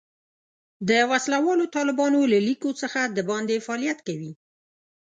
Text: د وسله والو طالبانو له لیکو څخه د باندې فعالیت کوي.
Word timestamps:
د 0.89 0.91
وسله 1.11 1.37
والو 1.45 1.65
طالبانو 1.77 2.19
له 2.31 2.39
لیکو 2.47 2.69
څخه 2.81 2.99
د 3.15 3.17
باندې 3.29 3.63
فعالیت 3.65 3.99
کوي. 4.07 4.31